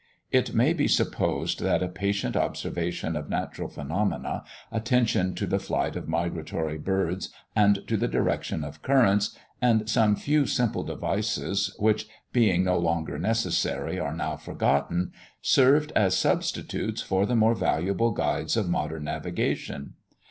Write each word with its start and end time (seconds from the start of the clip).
It 0.31 0.55
may 0.55 0.73
be 0.73 0.87
supposed 0.87 1.59
that 1.59 1.83
a 1.83 1.87
patient 1.87 2.35
observation 2.35 3.15
of 3.15 3.29
natural 3.29 3.67
phenomena, 3.69 4.43
attention 4.71 5.35
to 5.35 5.45
the 5.45 5.59
flight 5.59 5.95
of 5.95 6.07
migratory 6.07 6.79
birds 6.79 7.29
and 7.55 7.83
to 7.87 7.97
the 7.97 8.07
direction 8.07 8.63
of 8.63 8.81
currents, 8.81 9.37
and 9.61 9.87
some 9.87 10.15
few 10.15 10.47
simple 10.47 10.81
devices 10.81 11.75
which, 11.77 12.07
being 12.33 12.63
no 12.63 12.79
longer 12.79 13.19
necessary, 13.19 13.99
are 13.99 14.15
now 14.15 14.37
forgotten, 14.37 15.11
served 15.39 15.91
as 15.95 16.17
substitutes 16.17 17.03
for 17.03 17.27
the 17.27 17.35
more 17.35 17.53
valuable 17.53 18.09
guides 18.09 18.57
of 18.57 18.67
modern 18.67 19.03
navigation. 19.03 19.93